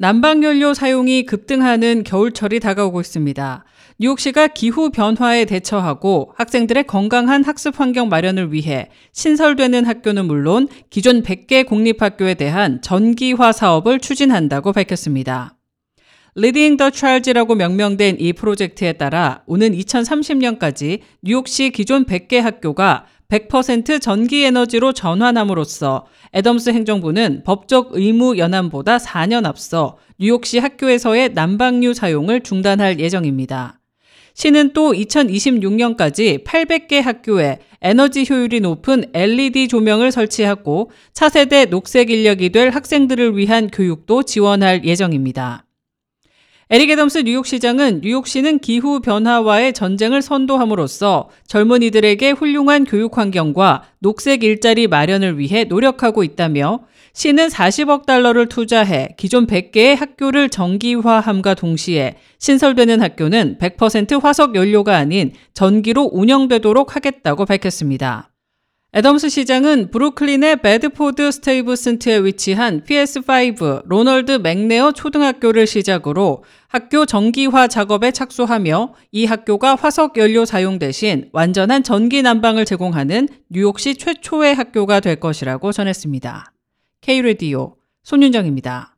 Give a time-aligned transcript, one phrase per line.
[0.00, 3.64] 난방연료 사용이 급등하는 겨울철이 다가오고 있습니다.
[3.98, 11.66] 뉴욕시가 기후 변화에 대처하고 학생들의 건강한 학습 환경 마련을 위해 신설되는 학교는 물론 기존 100개
[11.66, 15.58] 공립학교에 대한 전기화 사업을 추진한다고 밝혔습니다.
[16.34, 24.42] Leading the Child라고 명명된 이 프로젝트에 따라 오는 2030년까지 뉴욕시 기존 100개 학교가 100% 전기
[24.44, 33.80] 에너지로 전환함으로써 애덤스 행정부는 법적 의무 연함보다 4년 앞서 뉴욕시 학교에서의 난방유 사용을 중단할 예정입니다.
[34.34, 42.70] 시는 또 2026년까지 800개 학교에 에너지 효율이 높은 LED 조명을 설치하고 차세대 녹색 인력이 될
[42.70, 45.64] 학생들을 위한 교육도 지원할 예정입니다.
[46.72, 55.36] 에릭 애덤스 뉴욕시장은 뉴욕시는 기후 변화와의 전쟁을 선도함으로써 젊은이들에게 훌륭한 교육 환경과 녹색 일자리 마련을
[55.40, 64.22] 위해 노력하고 있다며 시는 40억 달러를 투자해 기존 100개의 학교를 전기화함과 동시에 신설되는 학교는 100%
[64.22, 68.29] 화석 연료가 아닌 전기로 운영되도록 하겠다고 밝혔습니다.
[68.92, 78.94] 애덤스 시장은 브루클린의 베드포드 스테이브슨트에 위치한 PS5 로널드 맥네어 초등학교를 시작으로 학교 전기화 작업에 착수하며
[79.12, 85.70] 이 학교가 화석 연료 사용 대신 완전한 전기 난방을 제공하는 뉴욕시 최초의 학교가 될 것이라고
[85.70, 86.52] 전했습니다.
[87.00, 88.96] K-Radio 손윤정입니다.